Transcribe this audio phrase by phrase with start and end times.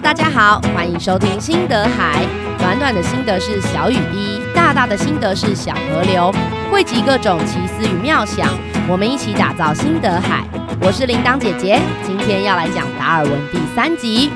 [0.00, 2.26] 大家好，欢迎收听心得海。
[2.58, 6.32] 暖暖的心得是小雨滴，大大的心得是小河流，
[6.70, 8.52] 汇集各种奇思与妙想，
[8.88, 10.44] 我们一起打造心得海。
[10.80, 14.30] 我是铃铛姐姐，今天要来讲达尔文第三集。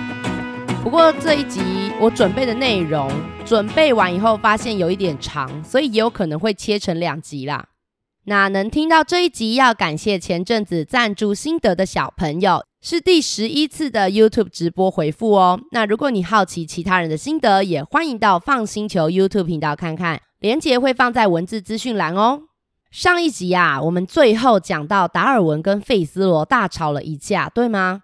[0.83, 3.11] 不过这一集我准备的内容，
[3.45, 7.65] 准备完以后发现有一点长，所以也有可能会切成两集啦。
[8.29, 15.59] 那能听到这一集，要感谢前阵子赞助心得的小朋友，是第十一次的 YouTube 直播回复哦。
[15.73, 22.43] 那如果你好奇其他人的心得，也欢迎到放星球 YouTube 频道看看，连结会放在文字资讯栏哦。
[22.91, 28.03] 上一集啊，我们最后讲到达尔文跟费兹罗大吵了一架，对吗？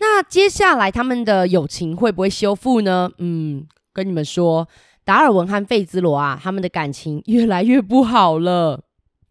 [0.00, 3.08] 那接下来他们的友情会不会修复呢？
[3.18, 4.66] 嗯，跟你们说，
[5.04, 8.80] 达尔文和费兹罗啊，他们的感情越来越不好了。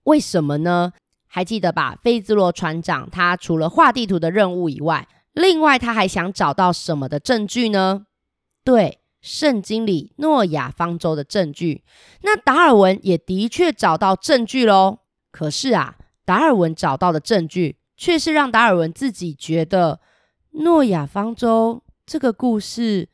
[0.04, 0.94] 为什么呢？
[1.28, 1.98] 还记得吧？
[2.02, 8.06] 费兹罗船长他除了画地图的任务以外，另外他还想找到什么的证据呢？
[8.64, 11.84] 对，圣经里诺亚方舟的证据。
[12.22, 15.00] 那达尔文也的确找到证据喽。
[15.32, 20.02] 可是啊，达尔文找到的证据却是让达尔文自己觉得
[20.52, 23.08] 诺亚方舟这个故事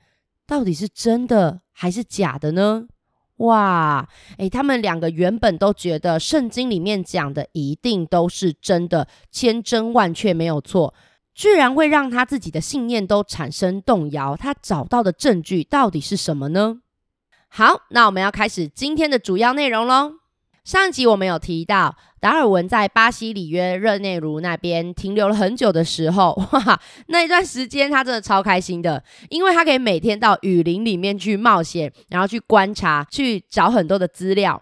[0.47, 2.87] 到底是真的还是假的呢？
[3.37, 4.07] 哇，
[4.37, 10.93] 诶，他们两个原本都觉得圣经里面讲的一定都是真的，千真万确没有错，
[11.35, 14.35] 居然会让他自己的信念都产生动摇。
[14.35, 16.79] 他找到的证据到底是什么呢？
[17.49, 20.13] 好，那我们要开始今天的主要内容喽。
[20.67, 34.61] 上集我们有提到，达尔文在巴西里约热内卢那边停留了很久的时候， 哇，那一段时间他真的超开心的，因为他可以每天到雨林里面去冒险，然后去观察，去找很多的资料，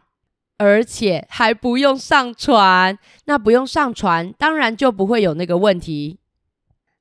[0.60, 2.96] 而且还不用上船。
[3.26, 6.20] 那不用上船，当然就不会有那个问题，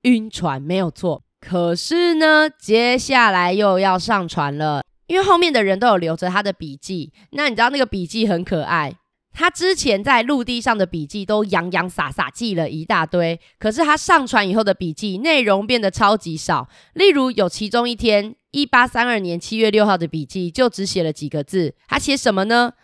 [0.04, 1.22] 晕船没有错。
[1.38, 4.82] 可是呢，接下来又要上船了。
[5.06, 8.94] 因为后面的人都有留着他的笔记，那你知道那个笔记很可爱。
[9.36, 16.68] 他之前在陆地上的笔记都洋洋洒洒记了一大堆，可是他上船以后的笔记内容变得超级少。
[16.92, 22.74] 例如有其中一天，一八三二年七月六号的笔记就只写了几个字，他写什么呢？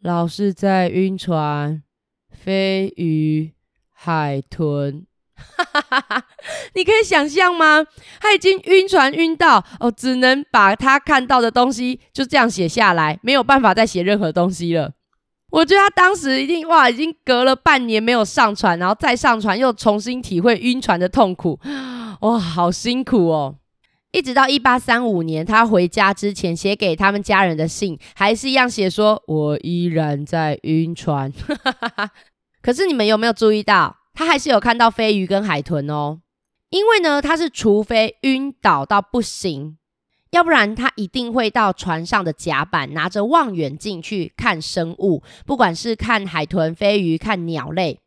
[0.00, 1.82] 老是在晕船，
[2.30, 3.52] 飞鱼，
[3.92, 5.06] 海豚。
[5.36, 6.24] 哈哈哈哈，
[6.74, 7.84] 你可以想象吗？
[8.20, 14.92] 他已经晕船晕到哦，只能把他看到的东西就这样写下来，没有办法再写任何东西了。
[15.50, 21.58] 我觉得他当时一定哇，已经隔了半年没有上船，然后再上船又重新体会晕船的痛苦，
[22.22, 23.56] 哇，好辛苦哦！
[24.12, 31.32] 一直到一八三五年他回家之前写给他们家人的信，还是一样写说：“我依然在晕船。”
[32.62, 33.96] 可是你们有没有注意到？
[34.12, 36.18] 他还是有看到飞鱼跟海豚哦，
[36.70, 39.76] 因为呢，他是除非晕倒到不行，
[40.30, 47.98] 要不然他一定会到船上的甲板，拿着望远镜去看生物，不管是看海豚、飞鱼、看鸟类。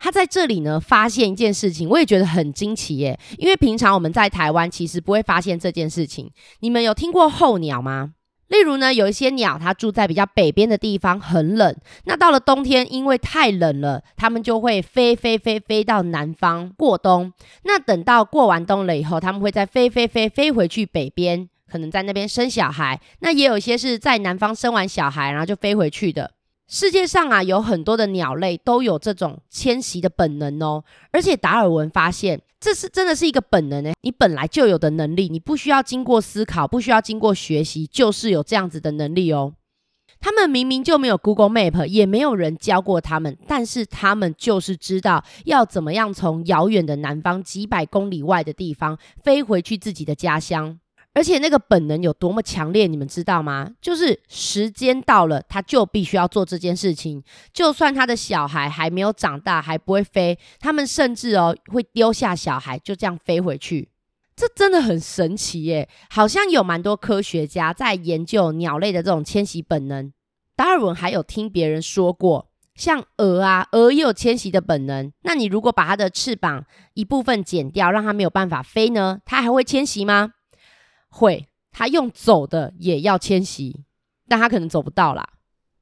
[0.00, 6.30] 他在这里呢，发现一件事情，我也觉得很惊奇耶，因为平常我们在台湾其实不会发现这件事情。
[6.60, 8.14] 你们有听过候鸟吗？
[8.48, 11.74] 例如呢，有一些鸟，它住在比较北边的地方，很冷。
[12.04, 17.32] 那到了冬天，因为太冷了，它们就会飞飞飞飞到南方过冬。
[17.64, 23.00] 那等到过完冬了以后，它们会再飞飞飞飞回去北边，可能在那边生小孩。
[23.20, 26.30] 那也有一些是在南方生完小孩，然后就飞回去的。
[26.70, 30.84] 世界上啊，有很多的鸟类都有这种迁徙的本能哦。
[31.10, 33.92] 而且达尔文发现，这是真的是一个本能呢。
[34.02, 39.54] 你本来就有的能力，你不需要经过思考，不需要经过学习，就是有这样子的能力哦。
[40.20, 50.78] 他们明明就没有 Google Map，也没有人教过他们，但是他们就是知道要怎么样从遥远的南方几百公里外的地方飞回去自己的家乡。
[51.18, 53.72] 而且那个本能有多么强烈，你们知道吗？
[53.82, 57.20] 就是时间到了，他就必须要做这件事情。
[57.52, 63.88] 就算他的小孩还没有长大，还不会飞，他们甚至哦会丢下小孩，就这样飞回去。
[64.36, 65.88] 这真的很神奇耶！
[66.08, 70.12] 好像有蛮多科学家在研究鸟类的这种迁徙本能。
[70.54, 75.12] 达尔文还有听别人说过，像鹅啊，鹅也有迁徙的本能。
[75.22, 76.64] 那你如果把它的翅膀
[76.94, 79.18] 一部分剪掉，让它没有办法飞呢？
[79.24, 80.34] 它还会迁徙吗？
[81.10, 83.84] 会，他用走的也要迁徙，
[84.28, 85.26] 但他可能走不到啦。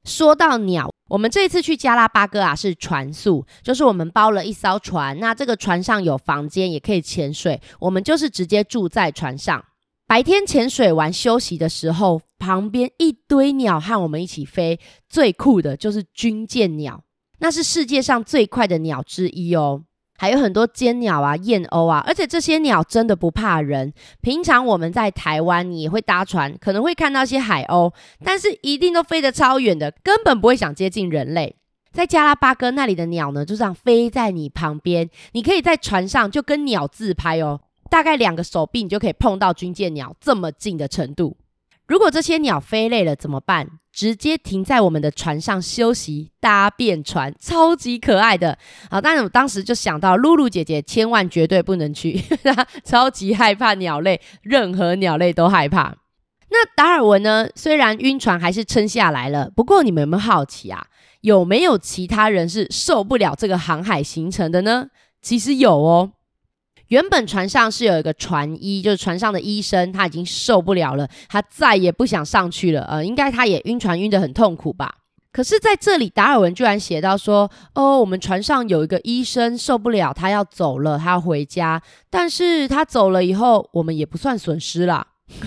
[0.03, 9.63] 说到鸟，我们这一次去加拉巴哥啊，是船宿，就是我们包了一艘船，那这个船上有房间，也可以潜水，我们就是直接住在船上。
[10.07, 14.79] 白天潜水完休息的时候，旁边一堆鸟和我们一起飞，
[15.09, 17.03] 最酷的就是军舰鸟，
[17.39, 19.83] 那是世界上最快的鸟之一哦。
[20.17, 23.93] 还有很多尖鸟啊、燕鸥啊，而且这些鸟真的不怕人。
[24.21, 27.93] 平常我们在台湾，你也会搭船，可能会看到一些海鸥，
[28.23, 31.55] 但是一定都飞得超远的，根本不会想接近人类。
[31.93, 41.37] 在加拉巴哥那里的鸟呢，就这样飞在你旁边，你可以在船上就跟鸟自拍哦，大概两个手臂你就可以碰到军舰鸟这么近的程度。
[41.87, 43.79] 如果这些鸟飞累了怎么办？
[43.97, 48.55] 直接停在我们的船上休息，搭便船，超级可爱的。
[48.91, 52.13] 好，但是我当时就想到，露露姐姐千万绝对不能去，
[52.43, 55.95] 她 超级害怕鸟类，任何鸟类都害怕。
[56.51, 57.49] 那达尔文呢？
[57.55, 60.85] 虽然晕船还是撑下来了，不过你们有没有好奇啊？
[61.21, 64.89] 有没有其他人是受不了这个航海行程的呢？
[65.23, 66.11] 其实有哦。
[66.87, 72.83] 原本船上是有一个船医，就是船上的医生，他已经受不了了，他再也不想上去了。
[72.83, 74.95] 呃，应该他也晕船晕得很痛苦吧？
[75.31, 81.79] 可是在这里，达尔文居然写到说：“哦，我们船上有一个医生受不了，他要走了，他要回家。
[82.09, 85.05] 但是他走了以后，我们也不算损失啦。”，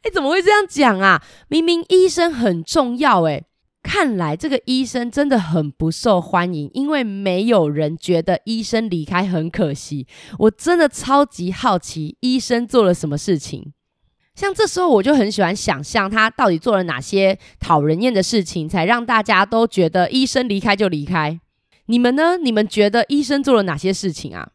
[0.00, 1.22] 哎，怎么会这样讲啊？
[1.48, 3.44] 明明医生很重要，诶。
[3.84, 10.06] 看来这个医生真的很不受欢迎，因为没有人觉得医生离开很可惜。
[10.38, 13.72] 我真的超级好奇，医生做了什么事情？
[14.34, 21.38] 像这时候我就很喜欢想象他到底做了哪些讨人厌的事情，才让大家都觉得医生离开就离开。
[21.86, 22.38] 你们呢？
[22.38, 24.48] 你们觉得医生做了哪些事情啊？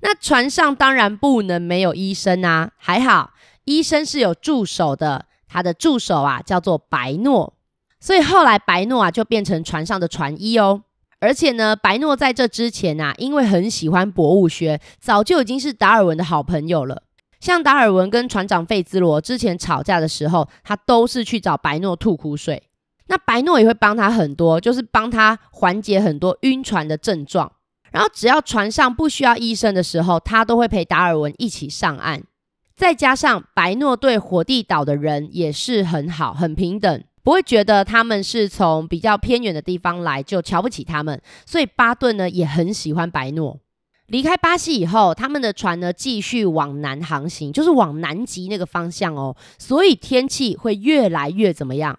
[0.00, 3.30] 那船上当然不能没有医生啊，还好
[3.64, 7.54] 医生是有助手的，他的助手啊叫做白诺。
[8.02, 10.82] 所以后来白诺啊就变成船上的船医哦，
[11.20, 17.04] 而且呢，白诺在这之前啊，因为很喜欢博物学，早就已经是达尔文的好朋友了。
[17.38, 22.64] 像达尔文跟船长费兹罗之前吵架的时候，他都是去找白诺吐苦水。
[23.06, 27.52] 那白诺也会帮他很多，就是帮他缓解很多晕船的症状。
[27.92, 32.24] 然后只要船上不需要医生的时候，他都会陪达尔文一起上岸。
[32.74, 37.04] 再加上白诺对火地岛的人也是很好，很平等。
[37.22, 43.60] 不会觉得他们是从比较偏远的地方来就瞧不起他们，所以巴顿呢也很喜欢白诺。
[44.08, 49.36] 离开巴西以后，他们的船呢继续往南航行，就是往南极那个方向哦。
[49.58, 51.98] 所以天气会越来越怎么样？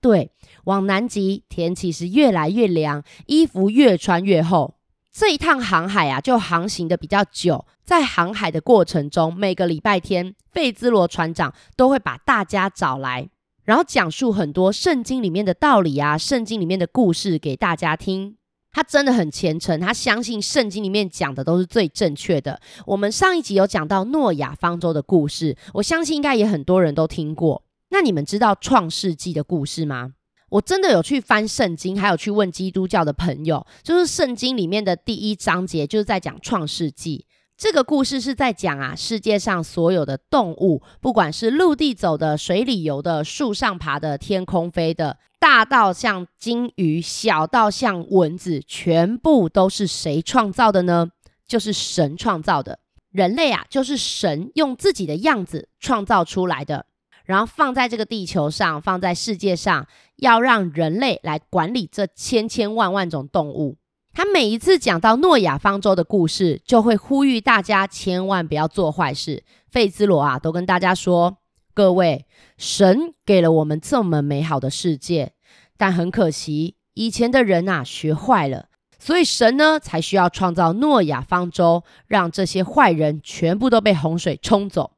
[0.00, 0.30] 对，
[0.64, 4.74] 往南极天气是越来越凉，衣服越穿越厚。
[5.12, 7.64] 这一趟航海啊，就航行的比较久。
[7.84, 13.28] 在航海的过程中，每个礼拜天，费兹罗船长都会把大家找来。
[13.64, 18.36] 然后讲述很多圣经里面的道理啊，圣经里面的故事给大家听。
[18.70, 22.60] 他真的很虔诚，他相信圣经里面讲的都是最正确的。
[22.86, 27.62] 我们上一集有讲到诺亚方舟的故事，我相信应该也很多人都听过。
[27.90, 30.14] 那你们知道创世纪的故事吗？
[30.50, 37.26] 我真的有去翻圣经，还有去问基督教的朋友，就是圣经里面的第一章节就是在讲创世纪。
[37.56, 51.10] 这个故事是在讲啊，世界上所有的动物，不管是陆地走的、水里游的、树上爬的、天空飞的，大到像鲸鱼，小到像蚊子，全部都是谁创造的呢？
[51.46, 52.80] 就是神创造的。
[53.10, 56.86] 人类啊，就是神用自己的样子创造出来的，
[57.24, 59.86] 然后放在这个地球上，放在世界上，
[60.16, 63.76] 要让人类来管理这千千万万种动物。
[64.14, 69.42] 他每一次讲到诺亚方舟的故事，就会呼吁大家千万不要做坏事。
[69.68, 71.38] 费兹罗啊，都跟大家说：
[71.74, 72.24] 各位，
[72.56, 75.32] 神给了我们这么美好的世界，
[75.76, 78.68] 但很可惜，以前的人啊学坏了，
[79.00, 84.92] 所以神呢才需要创造诺亚方舟，让这些坏人全部都被洪水冲走。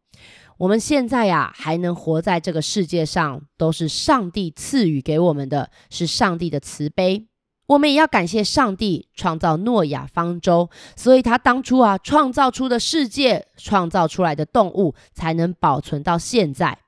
[0.59, 7.27] 我们现在呀还能活在这个世界上，都是上帝赐予给我们的，是上帝的慈悲。
[7.67, 16.79] 我们也要感谢上帝创造诺亚方舟，所以他当初啊创造出的世界，创造出来的动物才能保存到现在。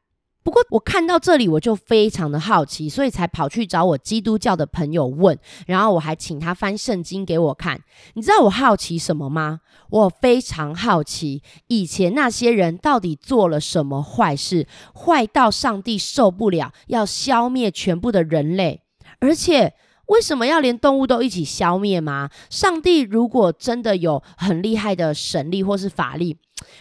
[0.44, 7.82] 不过我看到这里，我就非常的好奇，所以才跑去找我基督教的朋友问，然后我还请他翻圣经给我看。
[8.14, 9.60] 你知道我好奇什么吗？
[9.90, 18.82] 我非常好奇，以前那些人到底做了什么坏事，坏到上帝受不了，要消灭全部的人类，
[19.18, 19.74] 而且。
[20.08, 22.28] 为什么要连动物都一起消灭吗？
[22.50, 26.36] 上帝如果真的有很厉害的神力或是法力，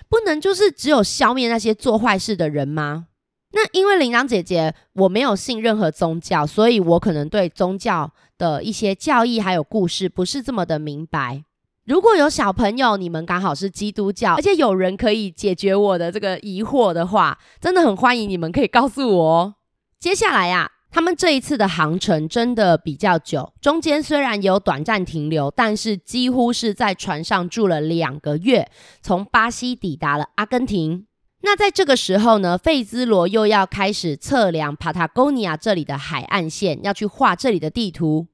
[0.09, 3.07] 不能就是只有消灭那些做坏事的人吗？
[3.51, 11.43] 那因为铃铛姐姐我没有信任何宗教，所以我可能对宗教的一些教义还有故事不是这么的明白。
[11.85, 19.55] 如果有小朋友，你们刚好是基督教，而且有人可以解决我的这个疑惑的话，真的很欢迎你们可以告诉我哦。
[19.99, 20.71] 接下来呀。
[20.89, 28.69] 他们这一次的航程真的比较久，中间虽然有短暂停留，但是几乎是在船上住了两个月，
[29.01, 31.05] 从巴西抵达了阿根廷。
[31.41, 38.27] 那在这个时候呢，费兹罗又要开始测量帕塔哥尼亚这里的海岸线，要去画这里的地图。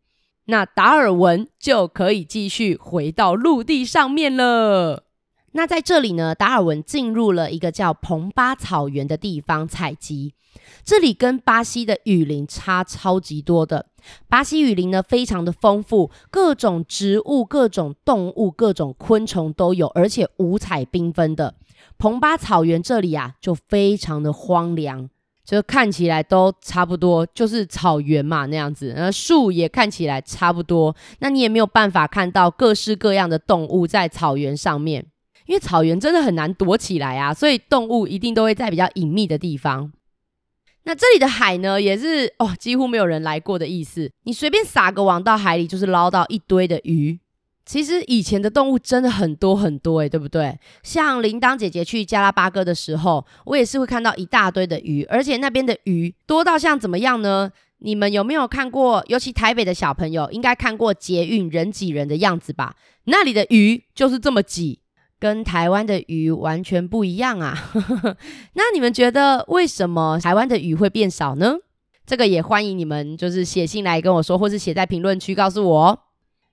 [0.46, 5.06] 那达尔文就可以继续回到陆地上面了。
[5.54, 10.34] 那在这里呢，达尔文进入了一个叫蓬巴草原的地方采集。
[10.84, 13.88] 这里跟巴西的雨林差超级多的。
[14.28, 21.56] 巴西雨林呢，非常的丰富，各种植物、各种动物、各种昆虫都有，而且五彩缤纷的。
[21.98, 25.10] 蓬巴草原这里啊，就非常的荒凉，
[25.46, 28.94] 就看起来都差不多，就是草原嘛那样子。
[28.96, 35.06] 那树也看起来差不多，那你也没有办法看到各式各样的动物在草原上面，
[35.46, 39.92] 因为草原真的很难躲起来啊，所以动物一定都会在比较隐秘的地方。
[40.86, 44.12] 那这里的海呢，也是哦，几乎没有人来过的意思。
[44.24, 47.20] 你随便撒个网到海里，就是捞到一堆的鱼。
[47.66, 50.60] 其实以前的动物真的很多很多诶，对不对？
[50.84, 57.50] 像铃铛姐姐去加拉巴哥的时候，我也是会看到一大堆的鱼，而且那边的鱼多到像怎么样呢？
[57.78, 59.02] 你们有没有看过？
[59.08, 62.76] 尤其台北的小朋友应该看过捷运人挤人的样子吧？
[63.06, 64.80] 那里的鱼就是这么挤。
[65.24, 67.58] 跟台湾的鱼完全不一样啊！
[68.56, 71.56] 那你们觉得为什么台湾的鱼会变少呢？
[72.06, 76.00] 这个也欢迎你们就是写信来跟我说，或是写在评论区告诉我哦。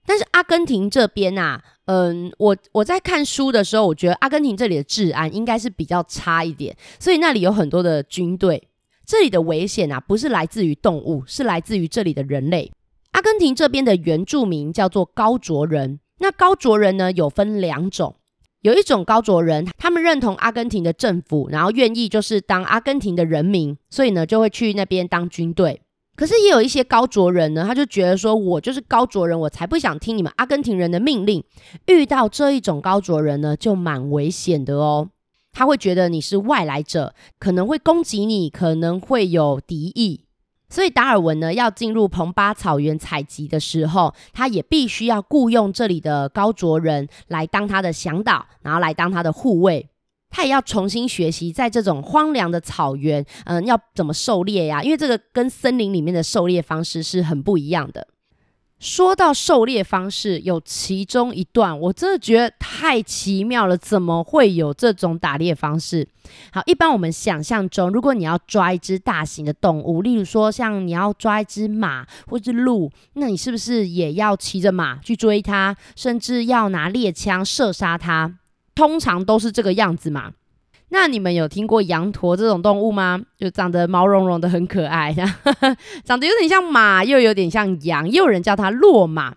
[0.06, 8.68] 但是阿根廷这边啊，嗯，我我在看书的时候，我觉得阿根廷这里的治安应该是比较差一点，所以那里有很多的军队。
[9.04, 12.70] 这里的危险啊，不是来自于动物，是来自于这里的人类。
[13.10, 18.14] 阿根廷这边的原住民叫做高卓人，那高卓人呢，有分两种。
[18.62, 25.80] 有一种高卓人，他们认同阿根廷的政府，然后愿意就是当阿根廷的人民，所以呢就会去那边当军队。
[26.14, 31.42] 可是也有一些高卓人呢，他就觉得说，我就是高卓人，我才不想听你们阿根廷人的命令。
[31.86, 35.08] 遇到这一种高卓人呢，就蛮危险的哦。
[35.52, 40.26] 他会觉得你是外来者，可能会攻击你，可能会有敌意。
[40.70, 49.88] 所以达尔文呢，要进入蓬巴草原采集的时候，他也必须要雇佣这里的高卓人来当他的向导，然后来当他的护卫。
[50.30, 54.80] 他也要重新学习在这种荒凉的草原，嗯，要怎么狩猎呀？
[54.80, 58.06] 因为这个跟森林里面的狩猎方式是很不一样的。
[58.80, 66.08] 说到狩猎方式，有其中一段我真的觉得太奇妙了，怎么会有这种打猎方式？
[66.50, 78.34] 好，一般我们想象中，如果你要抓一只大型的动物，例如说像你要抓一只马或是鹿，那你是不是也要骑着马去追它，甚至要拿猎枪射杀它？
[78.74, 80.32] 通常都是这个样子嘛。
[80.92, 83.20] 那你们有听过羊驼这种动物吗？
[83.38, 85.14] 就长得毛茸茸的，很可爱，
[86.04, 89.34] 长得有点像马，又有点像羊，又有人叫它骆马。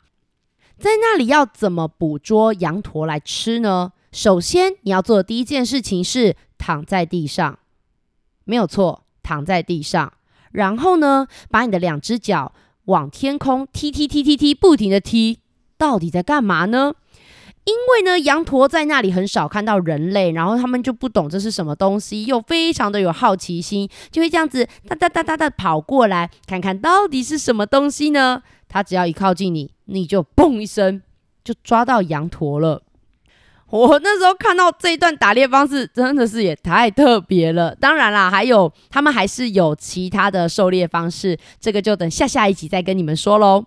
[0.77, 3.93] 在那里要怎么捕捉羊驼来吃呢？
[4.11, 7.59] 首先你要做的第一件事情是躺在地上，
[8.43, 10.11] 没有错，躺在地上。
[10.51, 12.51] 然后呢，把你的两只脚
[12.85, 15.39] 往天空踢踢踢踢踢，不停的踢，
[15.77, 16.95] 到底在干嘛呢？
[17.65, 28.43] 因为呢，羊驼在那里很少看到人类，然后他们就不懂这是什么东西，又非常的有好奇心，就会这样子哒哒哒哒的跑过来，看看到底是什么东西呢？
[28.67, 31.01] 它只要一靠近你，你就嘣一声
[31.43, 32.81] 就抓到羊驼了。
[33.69, 37.73] 我那时候看到这一段打猎方式，真的是也太特别了。
[37.73, 43.65] 当然啦，还有他们还是有其他的狩猎方式，这个就等下下一集再跟你们说喽。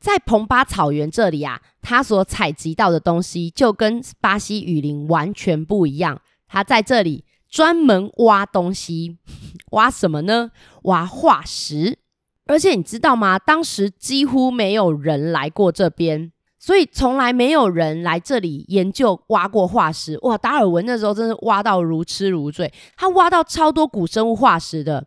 [0.00, 6.20] 在蓬巴草原这里啊，他所采集到的东西就跟巴西雨林完全不一样。
[6.48, 9.18] 他在这里专门挖东西，
[9.72, 10.50] 挖什么呢？
[10.84, 11.98] 挖化石。
[12.46, 13.38] 而且你知道吗？
[13.38, 20.18] 当时几乎没有人来过这边，所以从来没有人来这里研究挖过化石。
[20.22, 25.06] 哇，达尔文那时候真是挖到如痴如醉，他挖到超多古生物化石的。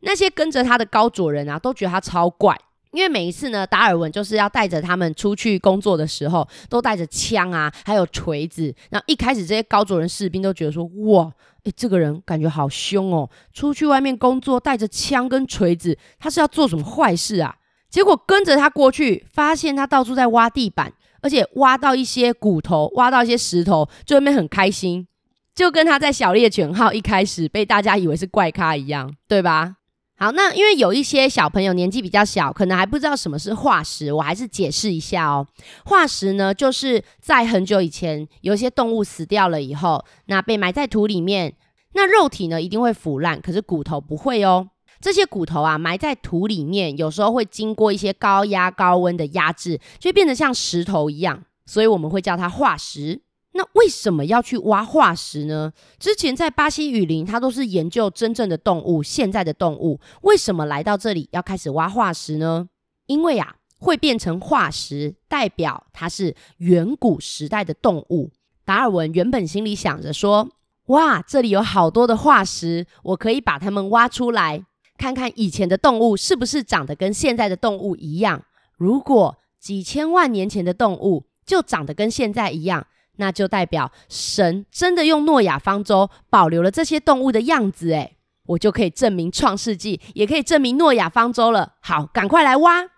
[0.00, 2.56] 那些跟着他的高佐人啊，都觉得他超怪。
[2.92, 8.74] 因为每一次呢，达尔文就是要带着他们出去工作的时候，都带着枪啊，还有锤子。
[8.90, 11.32] 然后一开始这些高卓人士兵都觉得说：“哇，
[11.64, 17.56] 诶，这个人感觉好凶哦，出去外面工作带着枪跟锤子，他是要做什么坏事啊？”
[17.88, 25.06] 结果跟着他过去，发现他到处在挖地板，而且挖到一些骨头，挖到一些石头，就那边很开心，
[25.54, 29.76] 就跟他在小猎犬号一开始被大家以为是怪咖一样，对吧？
[30.22, 35.44] 好，那因为有一些小朋友年纪比较小，可能还不知道什么是化石，我还是解释一下哦。
[35.84, 41.56] 化石呢，就是在很久以前，有些动物死掉了以后，那被埋在土里面，
[41.94, 44.68] 那肉体呢一定会腐烂，可是骨头不会哦。
[45.00, 53.22] 这些骨头啊，埋在土里面，有时候会经过一些高压高温的压制，就变得像石头一样，所以我们会叫它化石。
[53.52, 55.72] 那为什么要去挖化石呢？
[55.98, 62.68] 之前在巴西雨林，它都是研究真正的动物，现在的动物，为什么来到这里要开始挖化石呢？
[63.06, 68.30] 因为啊，会变成化石，代表它是远古时代的动物。
[68.64, 70.48] 达尔文原本心里想着说
[70.86, 74.64] ：“哇，这里有好多的化石，我可以把它们挖出来。”
[74.96, 78.44] 看看以前的动物是不是长得跟现在的动物一样？
[78.76, 87.90] 如果几千万年前的动物就长得跟现在一样，那就代表神真的用诺亚方舟保留了这些动物的样子。
[87.92, 88.16] 诶，
[88.46, 91.74] 我就可以证明创世纪，也可以证明诺亚方舟了。
[91.80, 92.88] 好，赶快来挖。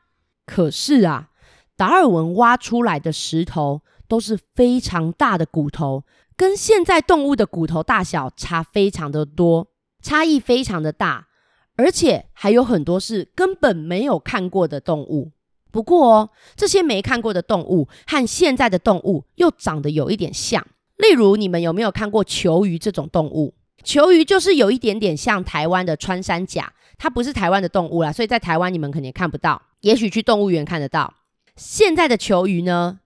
[0.47, 1.30] 可是啊，
[1.76, 6.04] 达尔文挖出来的石头都是非常大的骨头，
[6.37, 9.68] 跟现在动物的骨头大小差非常的多，
[10.02, 11.28] 差异非常的大。
[11.76, 15.33] 而且还有很多是根本没有看过的动物。
[15.74, 20.64] 不过哦，这些没看过的动物和现在的动物又长得有一点像。
[20.98, 23.54] 例如，你们有没有看过球鱼这种动物？
[23.82, 31.12] 球鱼就是有一点点像台湾的穿山甲，它不是台湾的动物啦，所以在台湾你们肯定看不到，也许去动物园看得到。
[31.56, 33.00] 现在的球鱼呢，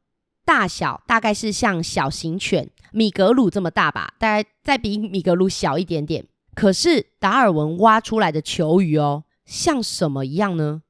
[0.44, 6.26] 大小大概是像小型犬米格鲁这么大吧，大概再比米格鲁小一点点。
[6.54, 10.82] 可是达尔文挖出来的球鱼哦，像什么一样呢？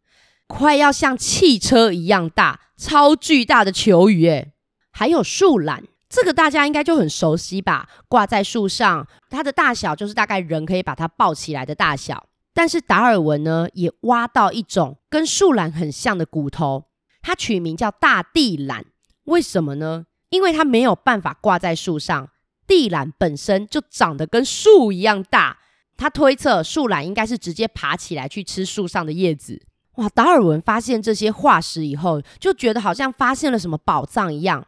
[0.48, 4.54] 快要像汽车一样大，超巨大的球鱼诶。
[4.90, 7.88] 还有树懒，这个大家应该就很熟悉吧？
[8.08, 12.26] 挂在树上，它的大小就是大概人可以把它抱起来的大小。
[12.52, 16.86] 但是达尔文呢，也挖到一种跟树懒很像的骨头，
[17.22, 18.86] 它取名叫大地懒。
[19.24, 20.06] 为什么呢？
[20.30, 22.30] 因为它没有办法挂在树上。
[22.66, 25.58] 地懒本身就长得跟树一样大，
[25.96, 29.62] 他推测树懒应该是直接爬起来去吃树上的叶子。
[29.98, 30.08] 哇！
[30.08, 34.66] 达尔文发现这些化石以后，就觉得好像发现了什么宝藏一样，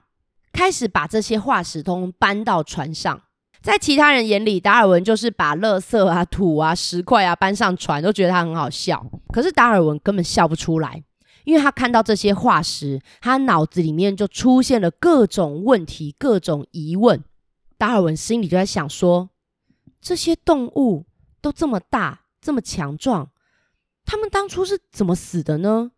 [0.52, 3.20] 开始把这些化石通通搬到船上。
[3.62, 9.04] 在其他人眼里，达尔文就是把垃圾啊、土啊、石块啊搬上船，都觉得他很好笑。
[9.32, 11.02] 可是达尔文根本笑不出来，
[11.44, 17.22] 因为他看到这些化石，他脑子里面就出现了各种问题、各种疑问。
[17.76, 19.28] 达尔文心里就在想说：
[20.00, 21.04] 这些动物
[21.40, 23.28] 都这么大，这么强壮，
[24.04, 25.92] 他们当初是怎么死的呢？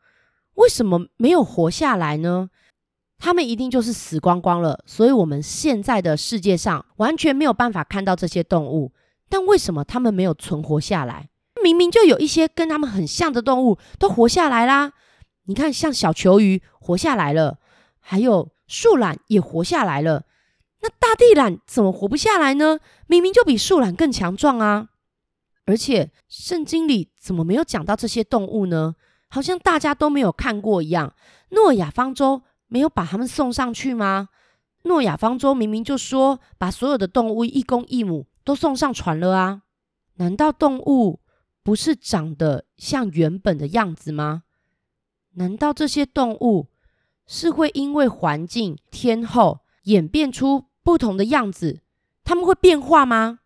[0.55, 2.51] 为什么没有活下来呢？
[3.19, 4.83] 他们一定就是死光光了。
[4.87, 8.93] 所以，我们现在的世界上完全没有办法看到这些动物。
[9.29, 11.31] 但为什么他们没有存活下来？
[11.63, 14.93] 明明就有一些跟他们很像的动物都活下来啦。
[15.47, 17.59] 你看，像小球鱼活下来了，
[17.99, 20.25] 还有树懒也活下来了。
[20.83, 22.79] 那大地懒怎么活不下来呢？
[23.07, 24.89] 明明就比树懒更强壮啊！
[25.65, 28.97] 而且圣经里怎么没有讲到这些动物呢？
[29.29, 31.15] 好像大家都没有看过一样。
[31.51, 34.29] 诺亚方舟没有把他们送上去吗？
[34.83, 39.63] 诺亚方舟明明就说把所有的动物一公一母都送上船了啊！
[40.17, 41.21] 难道动物
[41.63, 44.43] 不是长得像原本的样子吗？
[45.35, 46.69] 难道这些动物
[47.27, 50.65] 是会因为环境、天候演变出？
[50.85, 51.81] 不同的样子，
[52.25, 53.39] 他们会变化吗？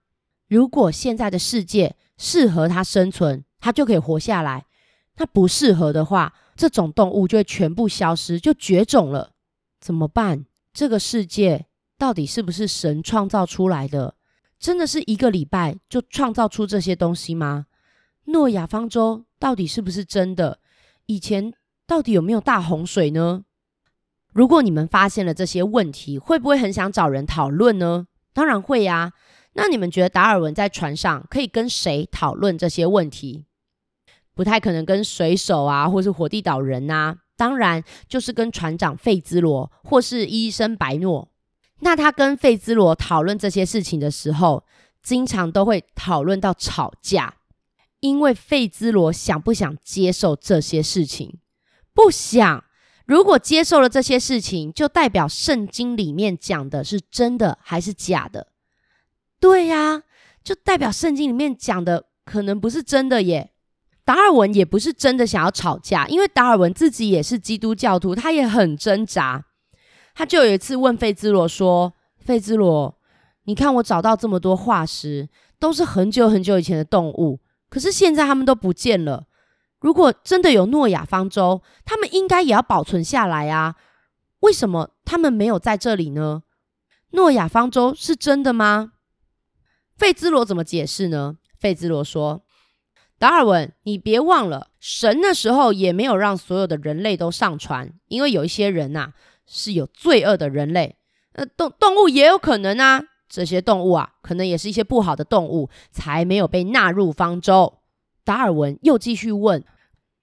[0.49, 4.63] 如果现在的世界适合它生存，它就可以活下来；
[5.17, 9.33] 那不适合的话，这种动物就会全部消失，就绝种了。
[9.81, 10.47] 怎么办？
[10.73, 11.67] 这个世界
[11.99, 14.15] 到底是不是神创造出来的？
[14.59, 17.67] 真的是一个礼拜就创造出这些东西吗？
[18.25, 20.59] 诺亚方舟到底是不是真的？
[21.07, 21.53] 以前
[21.87, 23.45] 到底有没有大洪水呢？
[24.33, 28.07] 如果你们发现了这些问题，会不会很想找人讨论呢？
[28.33, 29.13] 当然会呀。
[29.57, 33.47] 那你们觉得达尔文在船上可以跟谁讨论这些问题？
[34.35, 37.17] 不太可能跟水手啊，或是火地岛人啊。
[37.37, 41.31] 当然就是跟船长费兹罗或是医生白诺。
[41.81, 44.65] 那他跟费兹罗讨论这些事情的时候，
[45.03, 47.35] 经常都会讨论到吵架，
[48.01, 51.39] 因为费兹罗想不想接受这些事情？
[51.95, 52.65] 不想。
[53.07, 58.49] 如果接受了这些事情，就代表圣经里面讲的是真的还是假的？
[59.41, 60.03] 对呀，
[60.43, 63.53] 就代表圣经里面讲的可能不是真的耶。
[64.05, 69.45] 达尔文也不是真的想要吵架，因为达尔文自己也是基督教徒，他也很挣扎。
[70.15, 72.97] 他就有一次问费兹罗说：“费兹罗，
[73.45, 79.27] 你看我找到这么多化石，都是很久很久以前的动物，可是现在他们都不见了。”
[79.81, 83.75] 如果真的有诺亚方舟，他们应该也要保存下来啊？
[84.41, 86.43] 为什么他们没有在这里呢？
[87.11, 88.93] 诺亚方舟是真的吗？
[89.97, 91.39] 费兹罗怎么解释呢？
[91.59, 92.45] 费兹罗说，
[93.19, 99.15] 达尔文，你别忘了，神那时候也没有让所有的人类都上船，因为有一些人呐、
[99.47, 100.97] 是有罪恶的人类，
[101.33, 107.79] 呃，动动物也有可能啊，这些动物啊，可能也是一些不好的动物，才没有被纳入方舟。
[108.23, 109.65] 达尔文又继续问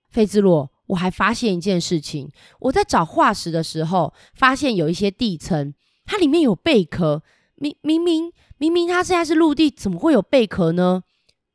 [0.10, 5.74] 费兹罗，我还发现一件事情，我在找化石的时候，发现有一些地层，
[6.06, 7.24] 它里面有贝壳，
[7.56, 8.32] 明明明
[8.64, 11.04] 明明它现在是陆地，怎么会有贝壳呢？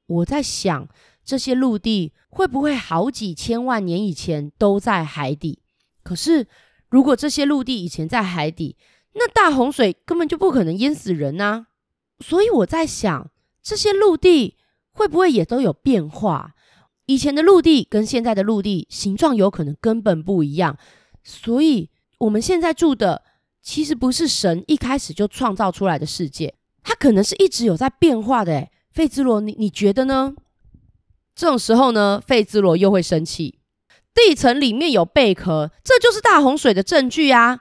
[0.06, 0.86] 我在想。
[1.24, 5.60] 这些陆地会不会好几千万年以前都在海底？
[6.02, 6.46] 可是，
[6.88, 8.76] 如果这些陆地以前在海底，
[9.14, 11.66] 那大洪水根本就不可能淹死人啊！
[12.20, 13.30] 所以我在想，
[13.62, 14.56] 这些陆地
[14.92, 16.54] 会不会也都有变化？
[17.06, 20.78] 以前的陆地跟现在的陆地形状有可能根本不一样。
[21.22, 23.22] 所以，我们现在住的
[23.62, 28.52] 其实不是神一开始就创造出来的世界，它可能是一直有在变化的。
[28.52, 30.34] 诶，费兹罗，你你觉得呢？
[31.34, 33.60] 这种时候呢，费兹罗又会生气。
[34.14, 37.60] 地层里面有贝壳，这就是大洪水的证据啊！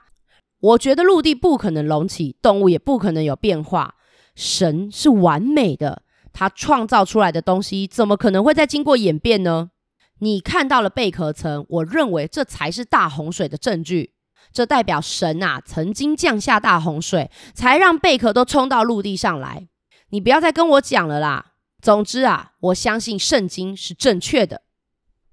[0.60, 3.94] 我觉得陆地不可能隆起，动物也不可能有变化。
[4.34, 6.02] 神是完美的，
[6.32, 9.70] 他创造出来的东西怎么可能会再经过演变呢？
[10.18, 14.14] 你看到了贝壳层，我认为这才是大洪水的证据。
[14.52, 19.68] 这代表神啊曾经降下大洪水，才让贝壳都冲到陆地上来。
[20.10, 21.52] 你不要再跟我讲了啦！
[21.80, 24.62] 总之啊，我相信圣经是正确的。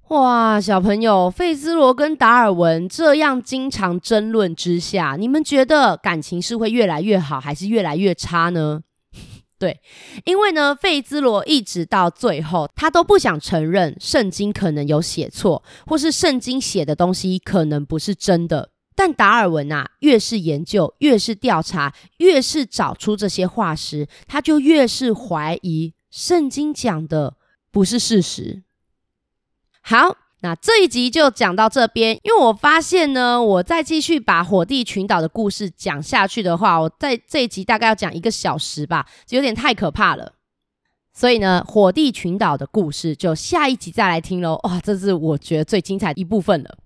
[0.09, 8.81] 哇，小朋友，费兹罗跟达尔文这样经常争论之下，你们觉得感情是会越来越好，还是越来越差呢？
[9.57, 9.81] 对，
[10.25, 18.69] 因为呢，费兹罗一直到最后，他都不想承认圣经可能有写错，或是圣经写的东西可能不是真的。
[18.95, 25.93] 但达尔文啊，越是研究，越是调查，越是找出这些化石，他就越是怀疑。
[26.09, 27.35] 圣经讲的
[27.71, 28.63] 不是事实。
[29.81, 32.17] 好，那这一集就讲到这边。
[32.23, 40.31] 因为我发现呢，我再继续把火地群岛的故事讲下去的话，我在这一集大概要讲一个小时吧，有点太可怕了。
[41.13, 44.57] 所以呢，火地群岛的故事就下一集再来听喽。
[44.63, 46.77] 哇，这是我觉得最精彩的一部分了。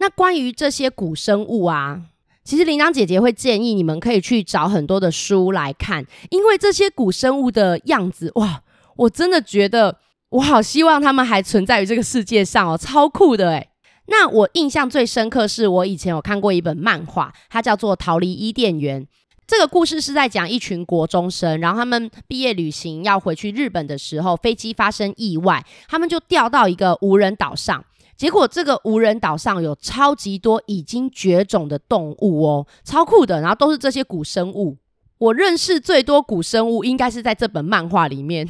[0.00, 2.02] 那关于这些古生物啊。
[2.42, 8.62] 其实铃铛姐姐会建议你们可以去找很多的书来看，因为这些古生物的样子，哇，
[8.96, 9.98] 我真的觉得
[10.30, 13.68] 我好希望他们还存在于这个世界上哦，超酷的诶。
[14.06, 19.02] 那我印象最深刻是我以前有看过一本漫画，它叫做《逃离伊甸园》。
[19.46, 27.84] 这个故事是在讲一群国中生，然后他们毕业旅行要回去日本的时候，飞机发生意外，他们就掉到一个无人岛上。
[28.20, 34.76] 结果这个无人岛上有超级多已经绝种的动物哦，超酷的，然后都是这些古生物。
[35.16, 38.46] 我认识最多古生物应该是在这本漫画里面。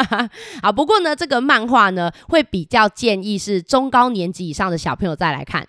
[0.62, 5.66] 好，不过呢，这个漫画呢会比较建议是中高年级以上的小朋友再来看，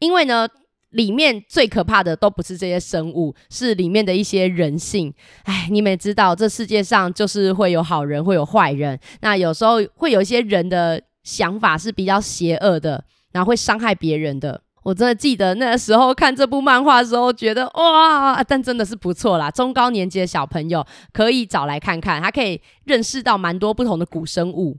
[0.00, 0.46] 因为呢
[0.90, 5.10] 里面最可怕的都不是这些生物，是里面的一些人性。
[5.44, 11.00] 哎，你们也知道，这世界上就是会有好人，会有坏人，那有时候会有一些人的。
[11.22, 14.62] 想法是比较邪恶的，然后会伤害别人的。
[14.82, 19.50] 我真的记得那时候看这部漫画的时候，觉得哇，但真的是不错啦。
[19.50, 24.78] 中高年级的小朋友可以找来看看，他可以认识到蛮多不同的古生物。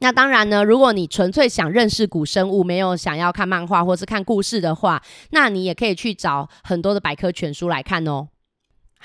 [0.00, 8.28] 那当然呢，如果你纯粹想认识古生物，没有想要看漫画或是看故事的话，那你也可以去找很多的百科全书来看哦。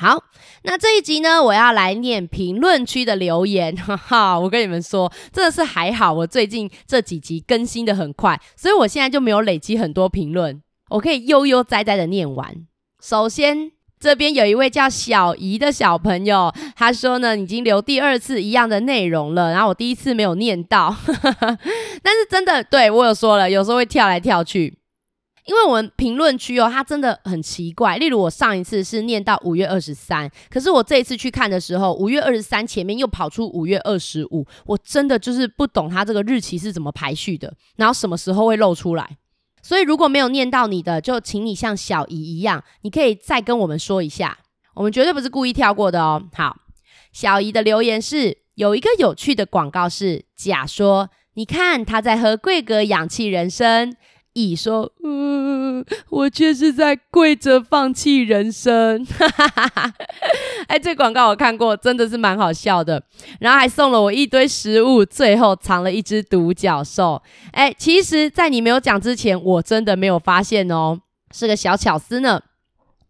[0.02, 0.24] 好，
[0.64, 12.56] 那这一集呢，我要来念评论区的留言， 哈哈，我跟你们说，真的是还好，我最近这几集更新的很快，所以我现在就没有累积很多评论，我可以悠悠哉哉的念完。
[13.04, 21.58] 首先，这边有一位叫小姨的小朋友，他说呢，已经留第二次一样的内容了，然后我第一次没有念到，哈哈，
[22.02, 24.79] 但是真的，对，我有说了，有时候会跳来跳去。
[25.50, 27.98] 因为我们评论区哦，它真的很奇怪。
[27.98, 39.18] 例如我上一次是念到五月二十三，可是我这一次去看的时候，五月二十三前面又跑出五月二十五，我真的就是不懂它这个日期是怎么排序的，然后什么时候会露出来。
[39.64, 44.38] 所以如果没有念到你的，就请你像小姨一样，你可以再跟我们说一下，
[44.76, 46.22] 我们绝对不是故意跳过的哦。
[46.36, 46.56] 好，
[47.12, 53.98] 小姨的留言是有一个有趣的广告是假说，你看他在喝桂格氧气人参。
[54.34, 59.94] 乙说：“嗯，我却是在跪着放弃人生。”哈哈哈
[60.68, 63.04] 哎，这广告我看过，真的是蛮好笑的。
[63.39, 67.22] 然后还送了我一堆食物，最后藏了一只独角兽。
[67.52, 71.00] 哎，其实，在你没有讲之前，我真的没有发现哦，
[71.32, 72.42] 是个小巧思呢。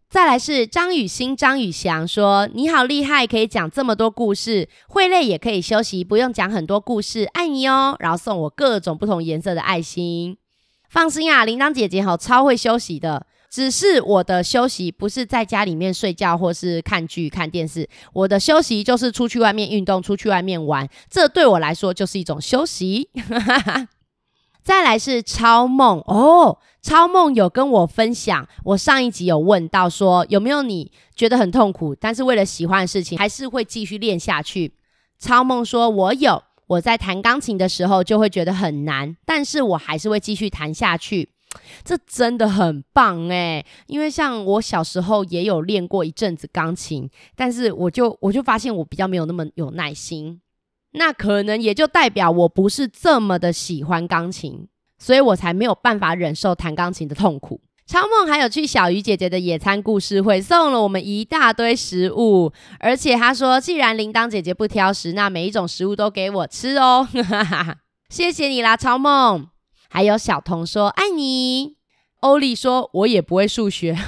[0.08, 10.36] 再来是张雨欣、张雨翔说：“你好厉害，可以讲这么多故事，会累也可以休息，不用讲很多故事，爱你哦。”然后送我各种不同颜色的爱心。
[10.90, 23.08] 放心啊，铃铛姐姐好超会休息的，只是我的休息不是在家里面睡觉或是看剧看电视，我的休息就是出去外面运动，出去外面玩，这对我来说就是一种休息。
[24.64, 34.74] 再来是超梦哦，超梦有跟我分享，我上一集有问到说有没有你觉得很痛苦，但是为了喜欢的事情还是会继续练下去。
[35.20, 41.28] 超梦说我有，我在弹钢琴的时候就会觉得很难，但是我还是会继续弹下去，
[41.82, 50.40] 这真的很棒诶，因为像我小时候也有练过一阵子钢琴，但是我就我就发现我比较没有那么有耐心。
[50.92, 57.60] 那可能也就代表我不是这么的喜欢钢琴，所以我才没有办法忍受弹钢琴的痛苦。
[57.90, 67.08] 超梦还有去小鱼姐姐的野餐故事会，送了我们一大堆食物，而且他说，既然铃铛姐姐不挑食，那每一种食物都给我吃哦。
[68.08, 69.48] 谢谢你啦，超梦。
[69.88, 71.78] 还有小童说爱你，
[72.20, 73.98] 欧丽说我也不会数学。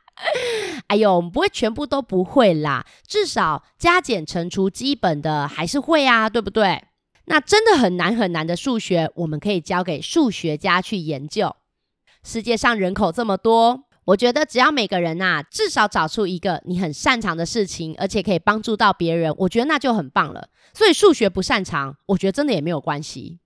[0.88, 6.84] 哎呦，我们不会全部都不会啦，至少加减乘除基本的还是会啊，对不对？
[7.24, 11.56] 那真的很难很难的数学，我们可以交给数学家去研究。
[12.30, 20.50] 世界上人口这么多，我觉得只要每个人呐、啊，至少找出一个你很擅长的事情，而且可以帮助到别人，我觉得那就很棒了。
[20.74, 23.38] 所以数学不擅长，我觉得真的也没有关系。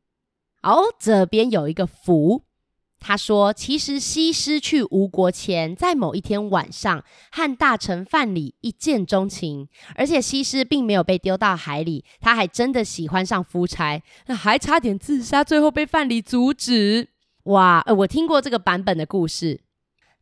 [0.65, 2.43] 哦，这边有一个福。
[3.05, 17.09] 他说：“其实西施去吴国前，在某一天晚上和大臣范蠡一见钟情，而且西施并没有被丢到海里，他还真的喜欢上夫差，还差点自杀，最后被范蠡阻止。
[17.45, 19.61] 哇，呃，我听过这个版本的故事。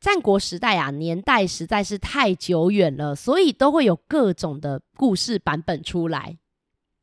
[0.00, 6.38] 战国时代啊，年代实在是太久远了，所以都会有各种的故事版本出来。”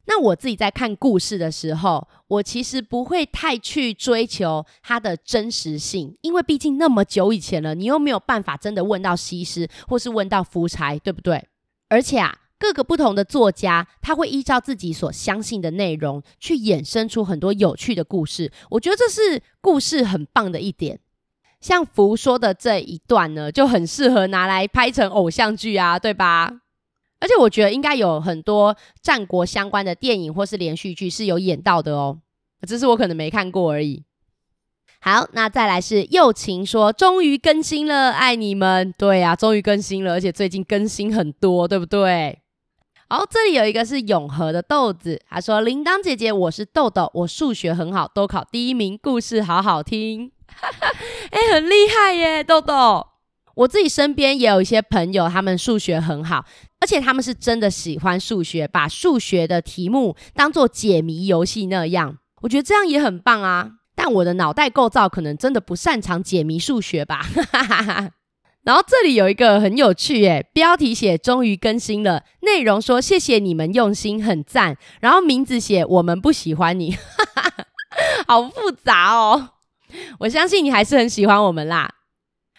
[0.10, 11.46] 那我自己在看故事的时候，我其实不会太去追求它的真实性，因为毕竟那么久以前了，你又没有办法真的问到西施，或是问到夫差，对不对？
[11.90, 18.52] 而且啊，各个不同的作家，他会依照自己所相信的内容，去衍生出很多有趣的故事。
[18.72, 21.00] 我觉得这是故事很棒的一点。
[21.60, 26.62] 像福说的这一段呢，就很适合拿来拍成偶像剧啊，对吧？
[27.20, 32.20] 而且我觉得应该有很多战国相关的电影或是连续剧是有演到的哦，
[32.68, 34.04] 只是我可能没看过而已。
[35.00, 38.94] 好，那再来是右晴说，终于更新了，爱你们。
[38.98, 42.40] 对啊，终于更新了，而且最近更新很多，对不对？
[43.10, 50.30] 好，这里有一个是永和的豆子，他说：“铃铛姐姐，我是豆豆，我数学很好，都考第一名，故事好好听。
[51.32, 53.08] ”哎，很厉害耶，豆豆。
[53.56, 56.44] 我自己身边也有一些朋友，他们数学很好，
[56.82, 62.18] 而且他们是真的喜欢数学，把数学的题目当做解谜游戏那样。
[62.42, 63.72] 我觉得这样也很棒啊。
[63.96, 67.26] 但我的脑袋构造可能真的不擅长解谜数学吧。
[67.52, 68.12] 哈哈哈
[68.68, 74.76] 然后这里有一个很有趣耶，标题写终于更新了，内容说谢谢你们用心，很赞。
[75.00, 76.94] 然后名字写我们不喜欢你，
[78.28, 79.52] 好复杂哦。
[80.20, 81.90] 我相信你还是很喜欢我们啦。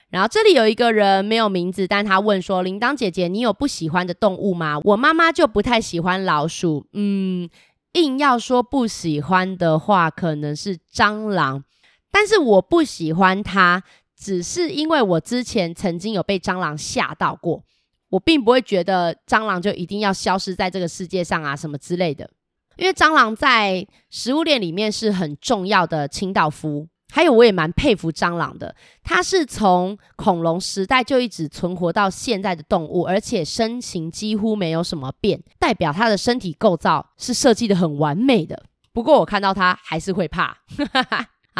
[0.08, 7.50] 然后这里有一个人没有名字，但他问说：“铃铛姐姐，你有不喜欢的动物吗？”我妈妈就不太喜欢老鼠，嗯，
[7.92, 11.62] 硬要说不喜欢的话，可能是蟑螂。
[12.10, 13.82] 但是我不喜欢它，
[14.18, 17.62] 只是因为我之前曾经有被蟑螂吓到过。
[18.10, 22.28] 我并不会觉得蟑螂就一定要消失在这个世界上啊，什么之类的。
[22.76, 26.88] 因为蟑螂在食物链里面是很重要的清道夫。
[27.10, 28.74] 还有，我也蛮佩服蟑螂的。
[29.02, 38.62] 它是从恐龙时代就一直存活到现在的动物，而且身形几乎没有什么变，代表它的身体构造是设计得很完美的。
[38.92, 40.58] 不过我看到它还是会怕。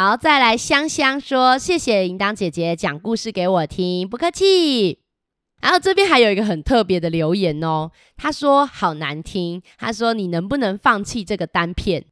[0.01, 4.99] 好，再来香香说：“谢谢铃铛姐姐讲故事给我听，不客气。”
[5.61, 12.05] 然后这边还有一个很特别的留言哦，他说：“好难听。”他说：“你能不能放弃这个单片？”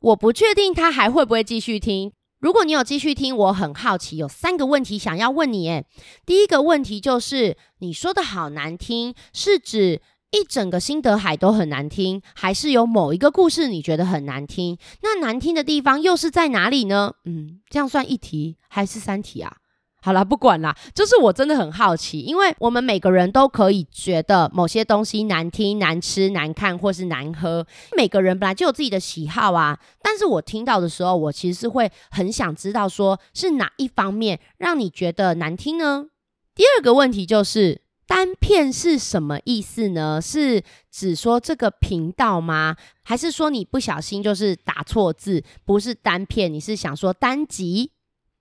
[0.00, 2.12] 我不确定他还会不会继续听。
[2.40, 5.66] 如果你有继续听，我很好奇，有三个问题想要问你。
[5.70, 5.86] 诶，
[6.26, 14.78] 第一个问题就是，你说的好难听，是指一整个新德海都很难听，还是有某一个故事你觉得很难听？
[15.02, 17.14] 那难听的地方又是在哪里呢？
[17.24, 19.56] 嗯，这样算一题还是三题啊？
[20.02, 27.66] 好啦，不管啦，就是我真的很好奇，因为我们每个人都可以觉得某些东西难听、难吃、难看或是难喝，
[27.96, 29.78] 每个人本来就有自己的喜好啊。
[30.00, 36.06] 但是我听到的时候，我其实是会很想知道，说是哪一方面让你觉得难听呢？
[36.54, 40.20] 第二个问题就是单片是什么意思呢？
[40.20, 42.74] 是指说这个频道吗？
[43.04, 47.92] 还是说你不小心就是打错字，不是单片，你是想说单集？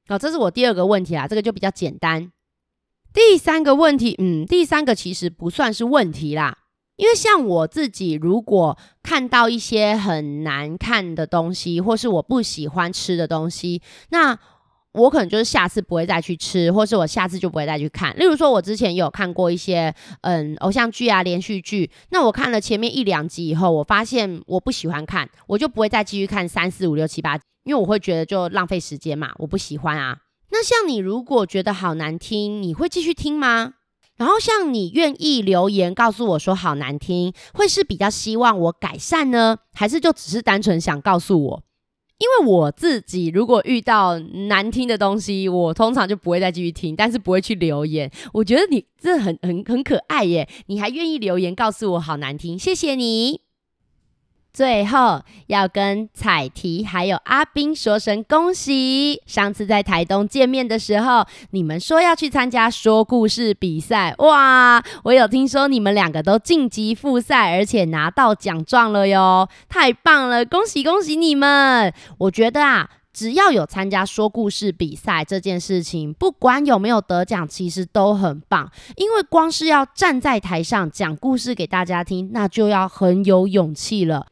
[0.07, 2.31] 哦，这是我第二个问题啦，这个就比较简单。
[3.13, 6.57] 第三个问题，嗯，第三个其实不算是问题啦，
[6.95, 14.39] 因为像我自己，如果看到一些很难看的东西，或是我不喜欢吃的东西，那
[14.93, 18.17] 我可能就是下次不会再去吃，或是我下次就不会再去看。
[18.17, 27.39] 例如说，我之前有看过一些嗯偶像剧啊、连续剧，那我看了前面一两集以后，我发现我不喜欢看，我就不会再继续看三四五六七八。
[27.65, 30.17] 因为我会觉得就浪费时间嘛，我不喜欢啊。
[30.49, 33.73] 那像你如果觉得好难听，你会继续听吗？
[34.17, 41.63] 然后像你愿意留言告诉我说好难听，会是比较希望我改善呢，还是就只是单纯想告诉我？
[42.19, 48.11] 因为我自己如果遇到难听的东西，我通常就不会再继续听，但是不会去留言。
[48.33, 53.48] 我觉得你这很很很可爱耶，你还愿意留言告诉我好难听，谢谢你。
[54.51, 59.21] 最后要跟彩提还有阿斌说声恭喜！
[59.25, 64.83] 上次在台东见面的时候，你们说要去参加说故事比赛，哇！
[65.03, 70.43] 我有听说你们两个都晋级复赛，而且拿到奖状了哟，太棒了！
[70.43, 71.93] 恭喜恭喜你们！
[72.17, 84.25] 我觉得啊，只要有参加说故事比赛这件事情，不管有没有得奖，其实都很棒，因为光是要站在台上讲故事给大家听，那就要很有勇气了。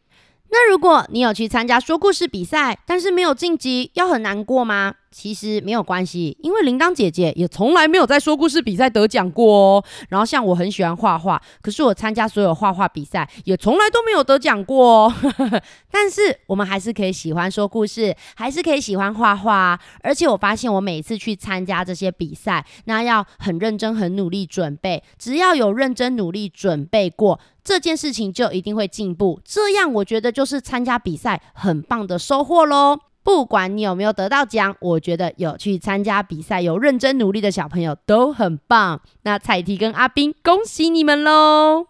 [0.50, 4.96] 那如果你有去参加说故事比赛，但是没有晋级，要很难过吗？
[5.10, 9.84] 其实没有关系，因为铃铛姐姐也从来没有在说故事比赛得奖过哦。
[10.10, 15.14] 然后像我很喜欢画画，可是我参加所有画画比赛也从来都没有得奖过哦。
[15.90, 19.80] 但是我们还是可以喜欢说故事，还是可以喜欢画画。
[20.02, 25.02] 而且我发现我每次去参加这些比赛，那要很认真、很努力准备。
[25.18, 29.42] 只要有认真努力准备过，这件事情就一定会进步。
[29.44, 32.98] 这样我觉得就是参加比赛很棒的收获喽。
[33.24, 39.02] 不管你有没有得到奖，我觉得有去参加比赛、有认真努力的小朋友都很棒。
[39.24, 41.88] 那彩提跟阿斌，恭喜你们喽！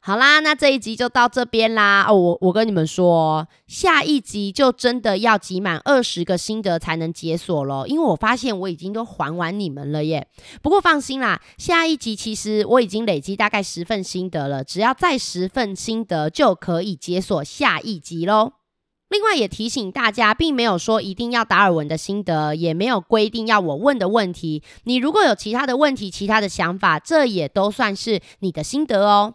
[0.00, 2.06] 好啦，那这一集就到这边啦。
[2.08, 10.28] 哦，我我跟你们说，下一集就真的要集满二十个心得才能解锁咯，因为我发现我已经都还完你们了耶。
[10.62, 18.52] 不过放心啦，下一集其实我已经累积大概十份心得了，只要再十份心得就可以解锁下一集喽。
[19.10, 24.62] 另外也提醒大家，并没有说一定要达尔文的心得，也没有规定要我问的问题。
[24.84, 29.34] 你如果有其他的问题、其他的想法，这也都算是你的心得哦。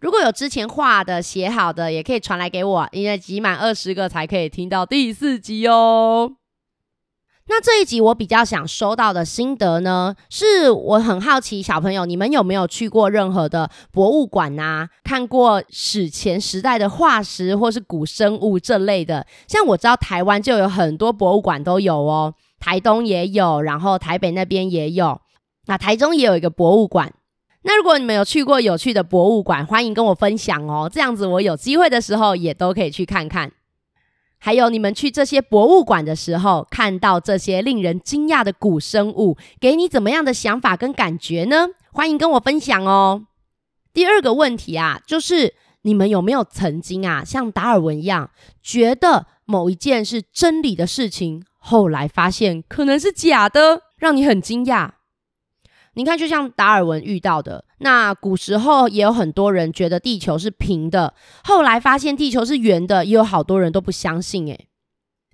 [0.00, 6.32] 如果有之前画的、写好的，也可以传来给我，因为集满二十个才可以听到第四集哦。
[7.48, 14.88] 那这一集我比较想收到的心得呢，是我很好奇，小朋友你们有没有去过任何的博物馆啊？
[15.04, 19.26] 看过史前时代的化石或是古生物这类的？
[19.48, 25.20] 像我知道台湾就有很多博物馆都有哦，台东也有，然后台北那边也有，
[25.66, 27.12] 那台中也有一个博物馆。
[27.62, 33.52] 那如果你们有去过有趣的博物馆，欢迎跟我分享哦，这样子我有机会的时候也都可以去看看。
[34.38, 41.68] 还有你们去这些博物馆的时候，看到这些令人惊讶的古生物，给你怎么样的想法跟感觉呢？
[41.92, 43.26] 欢迎跟我分享哦。
[43.92, 48.30] 第二个问题啊，就是你们有没有曾经啊，像达尔文一样，
[48.62, 54.92] 觉得某一件是真理的事情，后来发现可能是假的，让你很惊讶？
[55.94, 64.46] 你看，就像达尔文遇到的，那古时候也有很多人觉得地球是平的，后来发现地球是圆的，也有好多人都不相信。
[64.46, 64.68] 诶，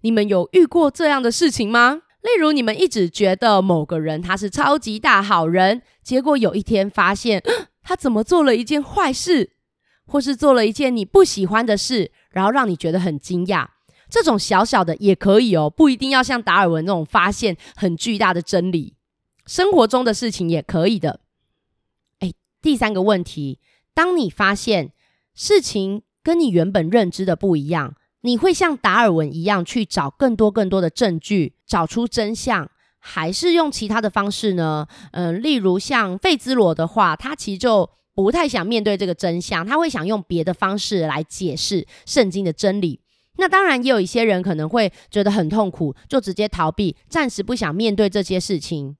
[0.00, 2.02] 你们有遇过这样的事情吗？
[2.22, 7.40] 例如，你们一直觉得某个人他是超级大好人，结果有一天发现
[7.84, 9.52] 他怎么做了一件坏事，
[10.06, 13.66] 或是做了一件你不喜欢的事，然后让你觉得很惊讶。
[14.08, 18.95] 这种小小的也可以哦，不一定要像达尔文那种发现很巨大的真理。
[19.46, 21.20] 生活中的事情也可以的。
[22.20, 23.61] 诶，第三个问题，
[23.94, 24.92] 当你发现
[25.35, 32.68] 事情跟你原本认知的不一样，你会像达尔文一样去找更多更多的证据，找出真相，
[32.99, 34.88] 还是用其他的方式呢？
[35.12, 43.01] 嗯，例如像费兹罗的话，他其实就不太想面对这个真相，他会想用别的方式来解释圣经的真理。
[43.38, 48.97] 那当然，也有一些人可能会觉得很痛苦，就直接逃避，暂时不想面对这些事情。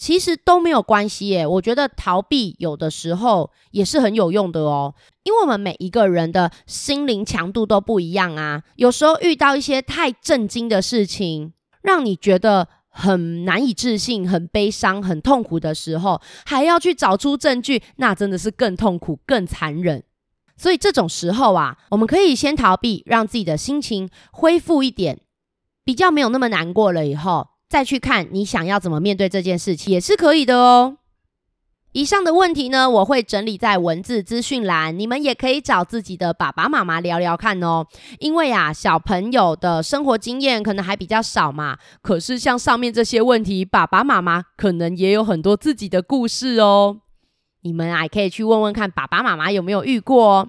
[0.00, 4.94] 其实都没有关系耶，我觉得逃避有的时候也是很有用的哦，
[5.24, 8.62] 因为我们每一个人的心灵强度都不一样啊。
[8.76, 20.02] 有时候遇到一些太震惊的事情，让你觉得很难以置信、很悲伤、很痛苦的时候，还要去找出证据，那真的是更痛苦、更残忍。
[20.56, 25.20] 所以这种时候啊，我们可以先逃避，让自己的心情恢复一点，
[25.84, 30.96] 比较没有那么难过了以后，再去看你想要怎么面对这件事情，也是可以的哦。
[31.92, 37.86] 以上的问题呢，我会整理在文字资讯栏，你们也可以找自己的爸爸妈妈聊聊看哦。
[38.18, 46.98] 因为啊，小朋友的生活经验可能还比较少嘛，可是像上面这些问题，爸爸妈妈可能也有很多自己的故事哦。
[47.62, 50.48] 你们还可以去问问看爸爸妈妈有没有遇过哦。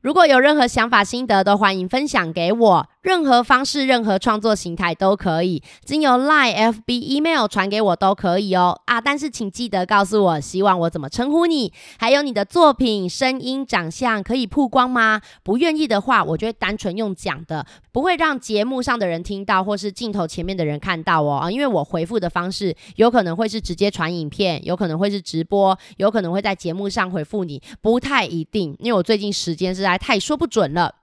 [0.00, 2.88] 如果有任何想法心得，都欢迎分享给我。
[3.08, 8.82] 任何方式、任何创作形态都可以，经由 Line、FB、Email 传给我都可以哦。
[8.84, 15.22] 啊，但是请记得告诉我，希望我怎么称呼你，还有你的作品、声音、长相可以曝光吗？
[15.42, 21.38] 不愿意的话，我就会单纯用讲的，不会让节目上的人听到，或是镜头前面的人看到哦。
[21.44, 30.96] 啊，因为我回复的方式有可能会是直接传影片，有可能会是直播，有可能会在节目上回复你，不太一定，因为我最近时间实在太说不准了。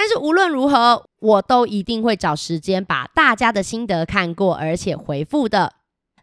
[0.00, 5.72] 但是无论如何，我都一定会找时间把大家的心得看过，而且回复的。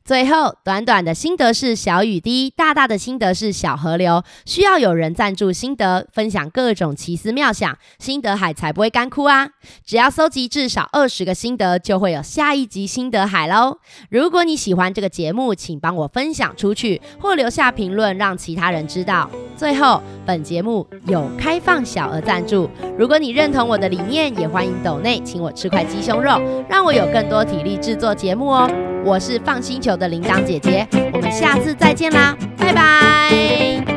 [0.08, 4.24] 最后，短短的心得是小雨滴，大大的心得是小河流。
[4.46, 9.50] 需要有人赞助心得，分享各种奇思妙想，心得海才不会干枯啊！
[9.84, 13.80] 只要搜集至少二十个心得，就会有下一集心得海喽。
[14.12, 19.28] 如果你喜欢这个节目，请帮我分享出去，或留下评论，让其他人知道。
[19.58, 26.40] 最后，本节目有开放小额赞助，如果你认同我的理念，也欢迎抖内请我吃块鸡胸肉，
[26.70, 28.70] 让我有更多体力制作节目哦。
[29.04, 33.95] 我是放心球我的铃铛姐姐，我们下次再见啦，拜拜。